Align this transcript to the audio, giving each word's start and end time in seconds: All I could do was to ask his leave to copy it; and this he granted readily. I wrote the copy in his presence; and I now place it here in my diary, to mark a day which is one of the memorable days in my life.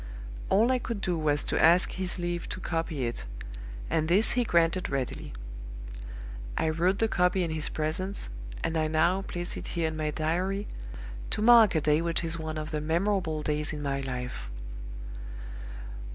All 0.49 0.71
I 0.71 0.79
could 0.79 0.99
do 0.99 1.15
was 1.15 1.43
to 1.43 1.61
ask 1.63 1.91
his 1.91 2.17
leave 2.17 2.49
to 2.49 2.59
copy 2.59 3.05
it; 3.05 3.25
and 3.87 4.07
this 4.07 4.31
he 4.31 4.43
granted 4.43 4.89
readily. 4.89 5.31
I 6.57 6.69
wrote 6.69 6.97
the 6.97 7.07
copy 7.07 7.43
in 7.43 7.51
his 7.51 7.69
presence; 7.69 8.27
and 8.63 8.77
I 8.77 8.87
now 8.87 9.21
place 9.21 9.55
it 9.57 9.67
here 9.77 9.87
in 9.89 9.95
my 9.95 10.09
diary, 10.09 10.65
to 11.29 11.43
mark 11.43 11.75
a 11.75 11.81
day 11.81 12.01
which 12.01 12.23
is 12.23 12.39
one 12.39 12.57
of 12.57 12.71
the 12.71 12.81
memorable 12.81 13.43
days 13.43 13.73
in 13.73 13.83
my 13.83 13.99
life. 14.01 14.49